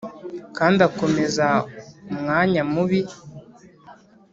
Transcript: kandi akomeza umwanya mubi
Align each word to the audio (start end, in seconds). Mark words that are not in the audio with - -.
kandi 0.57 0.79
akomeza 0.87 1.47
umwanya 2.11 2.61
mubi 2.73 3.01